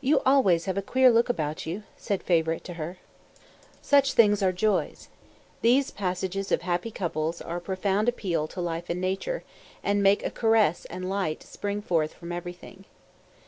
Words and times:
"You 0.00 0.20
always 0.24 0.66
have 0.66 0.78
a 0.78 0.80
queer 0.80 1.10
look 1.10 1.28
about 1.28 1.66
you," 1.66 1.82
said 1.96 2.22
Favourite 2.22 2.62
to 2.62 2.74
her. 2.74 2.98
Such 3.82 4.12
things 4.12 4.40
are 4.40 4.52
joys. 4.52 5.08
These 5.60 5.90
passages 5.90 6.52
of 6.52 6.62
happy 6.62 6.92
couples 6.92 7.40
are 7.42 7.56
a 7.56 7.60
profound 7.60 8.08
appeal 8.08 8.46
to 8.46 8.60
life 8.60 8.88
and 8.88 9.00
nature, 9.00 9.42
and 9.82 10.04
make 10.04 10.24
a 10.24 10.30
caress 10.30 10.84
and 10.84 11.10
light 11.10 11.42
spring 11.42 11.82
forth 11.82 12.14
from 12.14 12.30
everything. 12.30 12.84